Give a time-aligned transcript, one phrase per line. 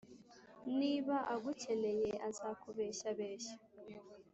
[0.79, 3.55] Niba agukeneye azakubeshyabeshya,